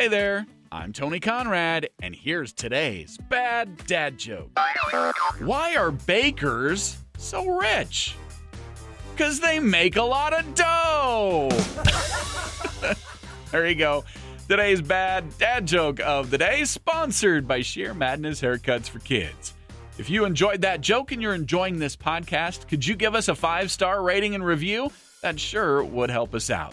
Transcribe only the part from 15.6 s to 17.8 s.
joke of the day, sponsored by